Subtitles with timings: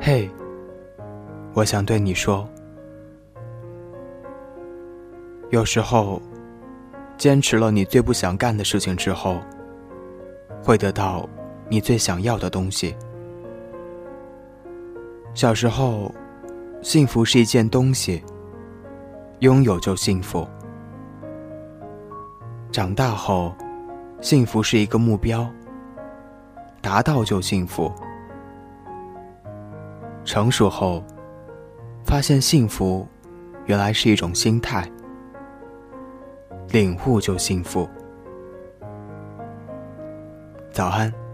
[0.00, 0.30] 嘿，
[1.52, 2.48] 我想对你说，
[5.50, 6.20] 有时候，
[7.16, 9.38] 坚持了你最不想干的事情之后，
[10.62, 11.28] 会得到
[11.68, 12.94] 你最想要的东西。
[15.34, 16.10] 小时候，
[16.82, 18.22] 幸福是一件东西，
[19.40, 20.46] 拥有就幸福；
[22.70, 23.52] 长大后，
[24.20, 25.46] 幸福是一个目标，
[26.80, 27.92] 达到就幸福；
[30.26, 31.02] 成熟后，
[32.04, 33.06] 发现幸福
[33.66, 34.84] 原来是一种心态，
[36.70, 37.88] 领悟就幸福。
[40.72, 41.25] 早安。